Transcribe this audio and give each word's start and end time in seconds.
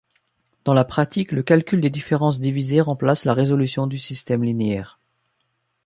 Dans 0.65 0.73
la 0.73 0.83
pratique, 0.83 1.31
le 1.31 1.43
calcul 1.43 1.79
des 1.79 1.91
différences 1.91 2.39
divisées 2.39 2.81
remplace 2.81 3.23
la 3.23 3.35
résolution 3.35 3.85
du 3.85 3.99
système 3.99 4.43
linéaire. 4.43 4.97